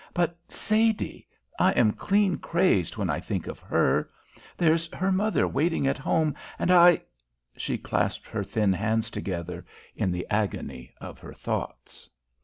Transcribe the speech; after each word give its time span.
But 0.15 0.35
Sadie 0.49 1.27
I 1.59 1.73
am 1.73 1.91
clean 1.91 2.39
crazed 2.39 2.97
when 2.97 3.07
I 3.11 3.19
think 3.19 3.45
of 3.45 3.59
her. 3.59 4.09
There's 4.57 4.91
her 4.93 5.11
mother 5.11 5.47
waiting 5.47 5.85
at 5.85 5.99
home, 5.99 6.33
and 6.57 6.71
I" 6.71 7.01
She 7.55 7.77
clasped 7.77 8.25
her 8.29 8.43
thin 8.43 8.73
hands 8.73 9.11
together 9.11 9.63
in 9.95 10.11
the 10.11 10.25
agony 10.31 10.91
of 10.99 11.19
her 11.19 11.35
thoughts. 11.35 12.09